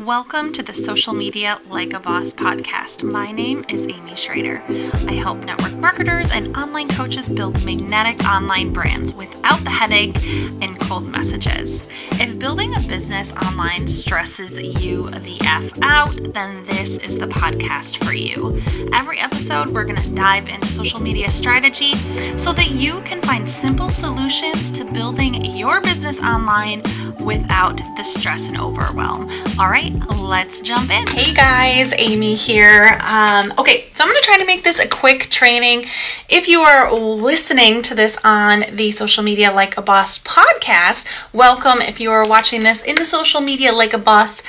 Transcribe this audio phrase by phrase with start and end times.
[0.00, 3.02] Welcome to the Social Media Like a Boss podcast.
[3.02, 4.62] My name is Amy Schrader.
[4.66, 10.16] I help network marketers and online coaches build magnetic online brands without the headache
[10.62, 11.86] and cold messages.
[12.12, 18.02] If building a business online stresses you the F out, then this is the podcast
[18.02, 18.58] for you.
[18.94, 21.92] Every episode, we're going to dive into social media strategy
[22.38, 26.82] so that you can find simple solutions to building your business online
[27.20, 29.28] without the stress and overwhelm.
[29.58, 31.06] All right, let's jump in.
[31.08, 32.98] Hey guys, Amy here.
[33.02, 35.86] Um, okay, so I'm going to try to make this a quick training.
[36.28, 41.80] If you are listening to this on the Social Media Like a Boss podcast, welcome.
[41.80, 44.42] If you are watching this in the Social Media Like a Boss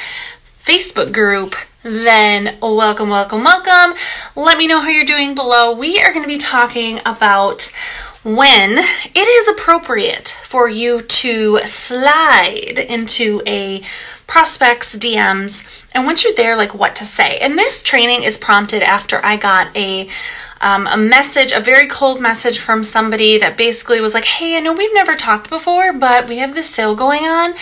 [0.63, 3.97] Facebook group, then welcome, welcome, welcome.
[4.35, 5.75] Let me know how you're doing below.
[5.75, 7.71] We are going to be talking about
[8.23, 13.81] when it is appropriate for you to slide into a
[14.27, 17.37] prospects DMs and once you're there like what to say.
[17.39, 20.07] And this training is prompted after I got a
[20.61, 24.59] um, a message, a very cold message from somebody that basically was like, Hey, I
[24.59, 27.55] know we've never talked before, but we have this sale going on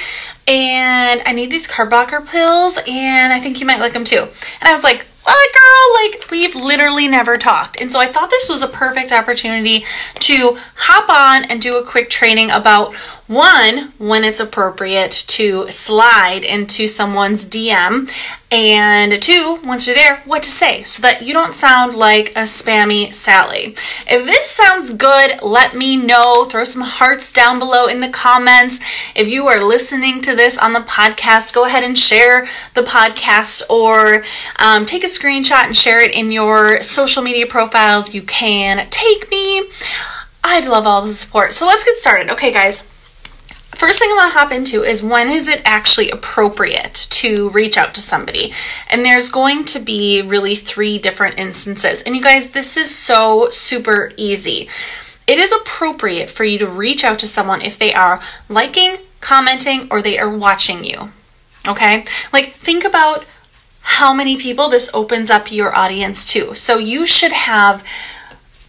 [0.50, 4.24] and I need these carb blocker pills and I think you might like them too.
[4.24, 5.79] And I was like, what, girl?
[6.04, 7.82] Like, we've literally never talked.
[7.82, 11.86] And so I thought this was a perfect opportunity to hop on and do a
[11.86, 12.96] quick training about
[13.30, 18.10] one, when it's appropriate to slide into someone's DM,
[18.52, 22.42] and two, once you're there, what to say so that you don't sound like a
[22.42, 23.76] spammy Sally.
[24.08, 26.46] If this sounds good, let me know.
[26.46, 28.80] Throw some hearts down below in the comments.
[29.16, 33.70] If you are listening to this on the podcast, go ahead and share the podcast
[33.70, 34.24] or
[34.56, 38.14] um, take a screenshot and share it in your social media profiles.
[38.14, 39.64] You can take me.
[40.44, 41.56] I'd love all the support.
[41.56, 42.30] So let's get started.
[42.30, 42.86] Okay, guys
[43.80, 47.78] first thing I want to hop into is when is it actually appropriate to reach
[47.78, 48.54] out to somebody?
[48.90, 52.02] And there's going to be really three different instances.
[52.02, 54.68] And you guys, this is so super easy.
[55.28, 59.88] It is appropriate for you to reach out to someone if they are liking, commenting,
[59.90, 61.12] or they are watching you.
[61.66, 62.04] Okay?
[62.34, 63.26] Like, think about
[63.82, 66.54] how many people this opens up your audience to.
[66.56, 67.84] So you should have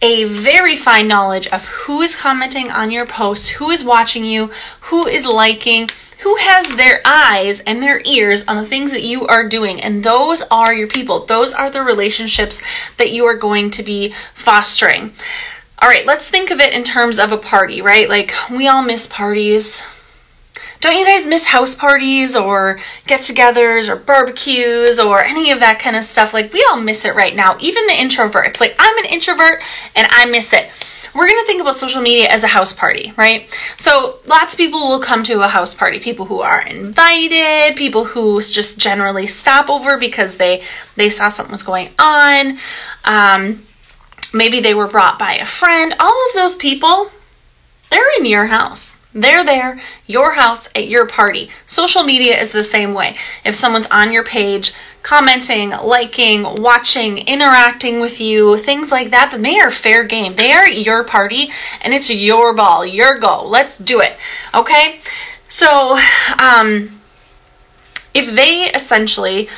[0.01, 4.51] a very fine knowledge of who is commenting on your posts, who is watching you,
[4.81, 5.89] who is liking,
[6.21, 9.81] who has their eyes and their ears on the things that you are doing.
[9.81, 11.25] And those are your people.
[11.25, 12.61] Those are the relationships
[12.97, 15.13] that you are going to be fostering.
[15.79, 18.07] All right, let's think of it in terms of a party, right?
[18.07, 19.81] Like we all miss parties.
[20.81, 25.77] Don't you guys miss house parties or get togethers or barbecues or any of that
[25.77, 26.33] kind of stuff?
[26.33, 27.55] Like, we all miss it right now.
[27.59, 28.59] Even the introverts.
[28.59, 29.61] Like, I'm an introvert
[29.95, 30.71] and I miss it.
[31.13, 33.47] We're to think about social media as a house party, right?
[33.77, 35.99] So, lots of people will come to a house party.
[35.99, 40.63] People who are invited, people who just generally stop over because they
[40.95, 42.57] they saw something was going on.
[43.05, 43.67] Um,
[44.33, 45.93] maybe they were brought by a friend.
[45.99, 47.11] All of those people,
[47.91, 51.49] they're in your house they're there, your house, at your party.
[51.65, 53.15] Social media is the same way.
[53.43, 54.73] If someone's on your page,
[55.03, 60.33] commenting, liking, watching, interacting with you, things like that, then they are fair game.
[60.33, 61.51] They are your party
[61.81, 63.45] and it's your ball, your go.
[63.45, 64.15] Let's do it.
[64.53, 64.99] Okay?
[65.49, 65.97] So,
[66.39, 66.91] um,
[68.13, 69.49] if they essentially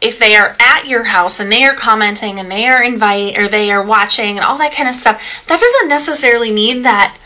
[0.00, 3.48] if they are at your house and they are commenting and they are invite or
[3.48, 7.16] they are watching and all that kind of stuff, that doesn't necessarily mean that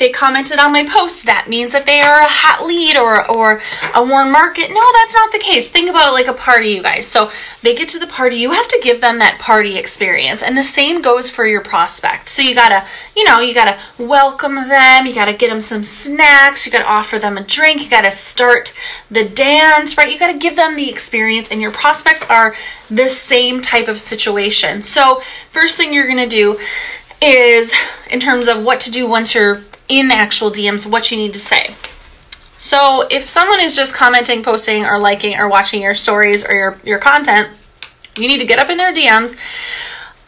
[0.00, 3.62] they commented on my post, that means that they are a hot lead or or
[3.94, 4.70] a warm market.
[4.70, 5.68] No, that's not the case.
[5.68, 7.06] Think about it like a party, you guys.
[7.06, 7.30] So
[7.62, 10.42] they get to the party, you have to give them that party experience.
[10.42, 12.26] And the same goes for your prospect.
[12.26, 12.84] So you gotta,
[13.14, 17.18] you know, you gotta welcome them, you gotta get them some snacks, you gotta offer
[17.18, 18.74] them a drink, you gotta start
[19.10, 20.12] the dance, right?
[20.12, 22.56] You gotta give them the experience, and your prospects are
[22.90, 24.82] the same type of situation.
[24.82, 26.58] So, first thing you're gonna do
[27.22, 27.74] is
[28.10, 31.32] in terms of what to do once you're in the actual DMs what you need
[31.32, 31.74] to say.
[32.56, 36.78] So if someone is just commenting, posting, or liking, or watching your stories or your,
[36.84, 37.48] your content,
[38.16, 39.36] you need to get up in their DMs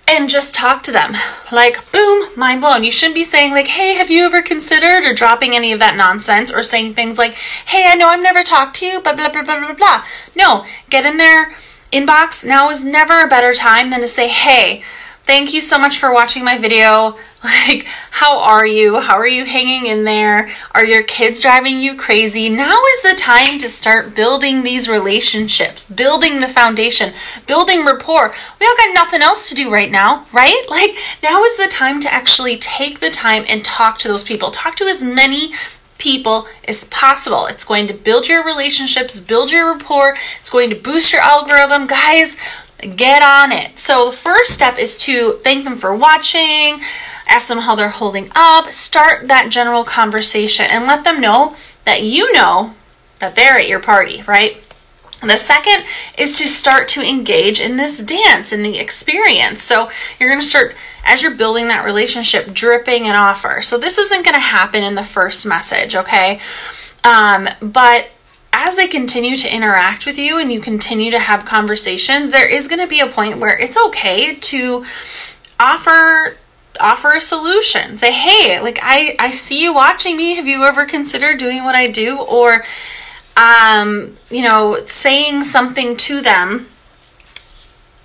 [0.09, 1.13] and just talk to them.
[1.53, 2.85] Like, boom, mind blown.
[2.85, 5.97] You shouldn't be saying, like, hey, have you ever considered, or dropping any of that
[5.97, 9.31] nonsense, or saying things like, hey, I know I've never talked to you, but blah,
[9.31, 10.05] blah, blah, blah, blah.
[10.35, 11.53] No, get in their
[11.93, 12.45] inbox.
[12.45, 14.83] Now is never a better time than to say, hey,
[15.25, 17.17] thank you so much for watching my video.
[17.45, 19.01] Like, how are you?
[19.01, 20.49] How are you hanging in there?
[20.77, 22.49] Are your kids driving you crazy?
[22.49, 27.13] Now is the time to start building these relationships, building the foundation,
[27.49, 28.33] building rapport.
[28.61, 30.65] We all got nothing else to do right now, right?
[30.71, 34.53] Like, now is the time to actually take the time and talk to those people.
[34.53, 35.49] Talk to as many
[35.99, 37.47] people as possible.
[37.47, 41.89] It's going to build your relationships, build your rapport, it's going to boost your algorithm.
[41.89, 42.37] Guys,
[42.83, 43.79] get on it.
[43.79, 46.81] So, the first step is to thank them for watching,
[47.27, 52.03] ask them how they're holding up, start that general conversation, and let them know that
[52.03, 52.75] you know
[53.19, 54.63] that they're at your party, right?
[55.23, 55.85] The second
[56.19, 59.63] is to start to engage in this dance, in the experience.
[59.63, 59.89] So
[60.19, 60.75] you're going to start,
[61.05, 63.63] as you're building that relationship, dripping an offer.
[63.63, 66.41] So this isn't going to happen in the first message, okay?
[67.05, 68.11] Um, but
[68.53, 72.69] as they continue to interact with you and you continue to have conversations, there is
[72.69, 74.85] going to be a point where it's okay to
[75.59, 76.37] offer
[76.81, 77.99] offer a solution.
[77.99, 80.35] Say, "Hey, like I I see you watching me.
[80.35, 82.65] Have you ever considered doing what I do?" Or
[83.37, 86.67] um, you know, saying something to them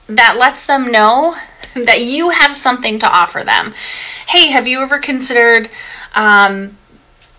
[0.07, 1.35] that lets them know
[1.75, 3.73] that you have something to offer them.
[4.27, 5.69] Hey, have you ever considered,
[6.15, 6.77] um,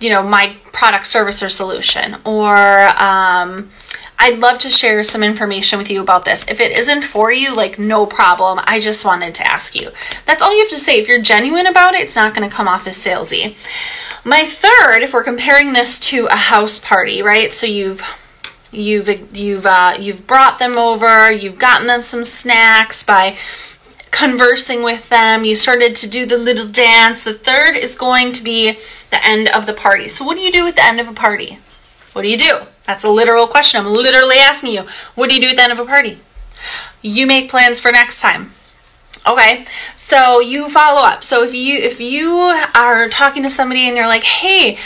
[0.00, 2.16] you know, my product, service, or solution?
[2.24, 3.70] Or um,
[4.18, 6.44] I'd love to share some information with you about this.
[6.48, 8.60] If it isn't for you, like, no problem.
[8.64, 9.90] I just wanted to ask you.
[10.26, 10.98] That's all you have to say.
[10.98, 13.56] If you're genuine about it, it's not going to come off as salesy.
[14.24, 17.52] My third, if we're comparing this to a house party, right?
[17.52, 18.02] So you've
[18.72, 23.36] you've you've uh, you've brought them over, you've gotten them some snacks by
[24.10, 27.24] conversing with them, you started to do the little dance.
[27.24, 28.78] The third is going to be
[29.10, 30.08] the end of the party.
[30.08, 31.58] So what do you do at the end of a party?
[32.12, 32.60] What do you do?
[32.86, 33.80] That's a literal question.
[33.80, 34.84] I'm literally asking you.
[35.14, 36.18] What do you do at the end of a party?
[37.02, 38.52] You make plans for next time.
[39.26, 41.22] Okay, so you follow up.
[41.22, 42.32] So if you if you
[42.74, 44.78] are talking to somebody and you're like, hey,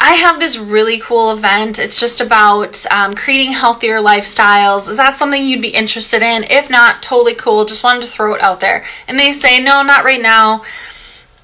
[0.00, 1.78] I have this really cool event.
[1.78, 4.88] It's just about um, creating healthier lifestyles.
[4.88, 6.44] Is that something you'd be interested in?
[6.44, 7.64] If not, totally cool.
[7.64, 8.84] Just wanted to throw it out there.
[9.08, 10.62] And they say, no, not right now.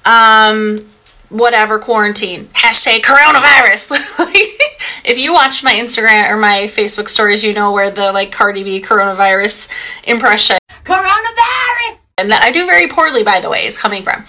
[0.05, 0.85] Um,
[1.29, 2.45] whatever quarantine.
[2.47, 3.91] Hashtag coronavirus.
[5.05, 8.63] if you watch my Instagram or my Facebook stories, you know where the like Cardi
[8.63, 9.69] B coronavirus
[10.05, 10.57] impression.
[10.83, 14.25] Coronavirus and that I do very poorly, by the way, is coming from.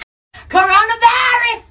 [0.49, 1.63] Coronavirus!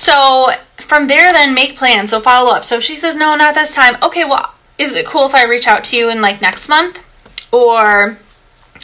[0.00, 2.08] So from there, then make plans.
[2.08, 2.64] So follow up.
[2.64, 5.44] So if she says, no, not this time, okay, well, is it cool if I
[5.44, 7.06] reach out to you in like next month?
[7.52, 8.16] Or,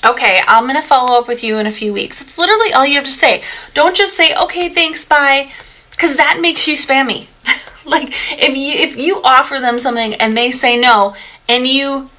[0.04, 2.20] okay, I'm going to follow up with you in a few weeks.
[2.20, 3.42] It's literally all you have to say.
[3.72, 5.50] Don't just say, okay, thanks, bye,
[5.90, 7.28] because that makes you spammy.
[7.86, 11.16] like if you if you offer them something and they say no
[11.48, 12.10] and you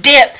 [0.00, 0.36] dip,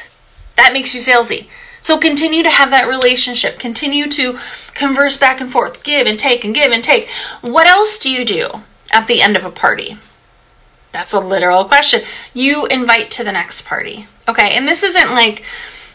[0.55, 1.49] that makes you salesy.
[1.85, 3.59] So continue to have that relationship.
[3.59, 4.39] Continue to
[4.73, 7.11] converse back and forth, give and take and give and take.
[7.43, 9.99] What else do you do at the end of a party?
[10.93, 12.01] That's a literal question.
[12.33, 14.07] You invite to the next party.
[14.27, 15.45] Okay, and this isn't like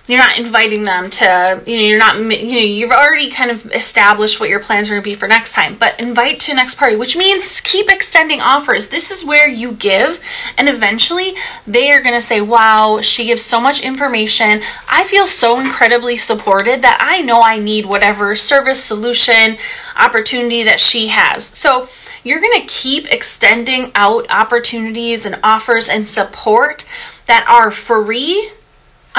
[0.09, 3.71] you're not inviting them to you know you're not you know you've already kind of
[3.71, 5.75] established what your plans are going to be for next time.
[5.77, 8.87] But invite to next party which means keep extending offers.
[8.87, 10.19] This is where you give
[10.57, 11.33] and eventually
[11.67, 14.61] they are going to say wow she gives so much information.
[14.89, 19.57] I feel so incredibly supported that i know i need whatever service solution
[19.95, 21.45] opportunity that she has.
[21.45, 21.87] So
[22.23, 26.85] you're going to keep extending out opportunities and offers and support
[27.27, 28.49] that are free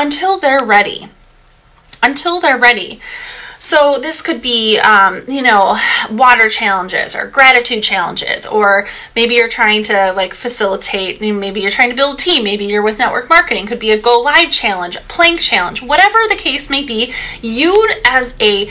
[0.01, 1.09] until they're ready.
[2.03, 3.01] Until they're ready.
[3.59, 5.79] So this could be, um, you know,
[6.11, 11.21] water challenges or gratitude challenges, or maybe you're trying to like facilitate.
[11.21, 12.45] Maybe you're trying to build a team.
[12.45, 13.67] Maybe you're with network marketing.
[13.67, 17.13] Could be a go live challenge, plank challenge, whatever the case may be.
[17.43, 18.71] You as a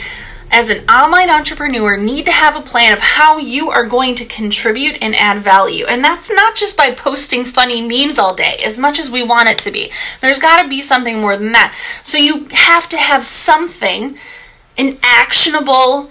[0.50, 4.24] as an online entrepreneur need to have a plan of how you are going to
[4.24, 5.86] contribute and add value.
[5.86, 9.48] And that's not just by posting funny memes all day, as much as we want
[9.48, 9.92] it to be.
[10.20, 11.74] There's got to be something more than that.
[12.02, 14.18] So you have to have something,
[14.76, 16.10] an actionable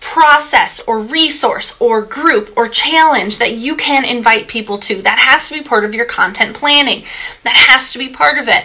[0.00, 5.02] process or resource or group or challenge that you can invite people to.
[5.02, 7.04] That has to be part of your content planning.
[7.42, 8.64] That has to be part of it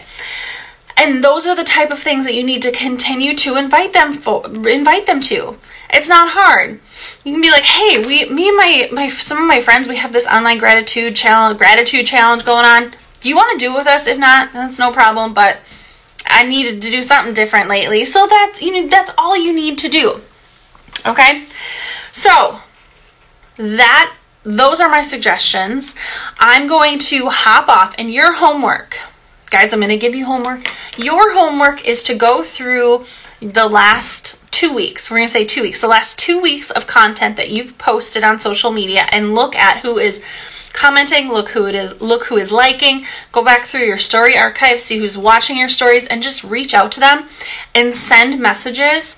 [1.02, 4.14] and those are the type of things that you need to continue to invite them
[4.14, 5.58] for invite them to.
[5.90, 6.80] It's not hard.
[7.26, 9.96] You can be like hey we me and my my some of my friends we
[9.98, 12.94] have this online gratitude challenge gratitude challenge going on.
[13.20, 14.06] Do you want to do with us?
[14.08, 15.60] If not that's no problem but
[16.28, 18.06] i needed to do something different lately.
[18.06, 20.22] So that's you know that's all you need to do.
[21.06, 21.48] Okay?
[22.12, 22.60] So
[23.58, 25.96] that those are my suggestions.
[26.40, 28.98] I'm going to hop off and your homework.
[29.50, 30.71] Guys, I'm going to give you homework.
[30.98, 33.06] Your homework is to go through
[33.40, 35.10] the last two weeks.
[35.10, 35.80] We're going to say two weeks.
[35.80, 39.80] The last two weeks of content that you've posted on social media and look at
[39.80, 40.24] who is
[40.74, 44.82] commenting, look who it is, look who is liking, go back through your story archive,
[44.82, 47.26] see who's watching your stories and just reach out to them
[47.74, 49.16] and send messages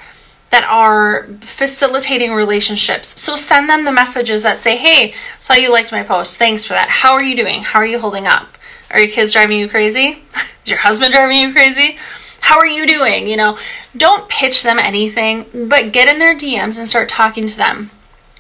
[0.51, 3.20] that are facilitating relationships.
[3.20, 6.38] So send them the messages that say, Hey, saw you liked my post.
[6.38, 6.89] Thanks for that.
[6.89, 7.63] How are you doing?
[7.63, 8.52] How are you holding up?
[8.94, 10.20] Are your kids driving you crazy?
[10.64, 11.98] Is your husband driving you crazy?
[12.40, 13.28] How are you doing?
[13.28, 13.58] You know,
[13.98, 17.90] don't pitch them anything, but get in their DMs and start talking to them.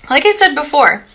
[0.09, 1.05] Like I said before,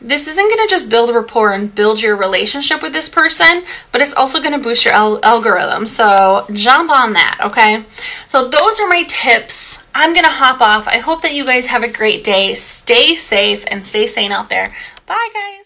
[0.00, 4.00] this isn't going to just build rapport and build your relationship with this person, but
[4.00, 5.86] it's also going to boost your al- algorithm.
[5.86, 7.82] So jump on that, okay?
[8.28, 9.82] So those are my tips.
[9.94, 10.86] I'm going to hop off.
[10.86, 12.52] I hope that you guys have a great day.
[12.54, 14.74] Stay safe and stay sane out there.
[15.06, 15.46] Bye, guys.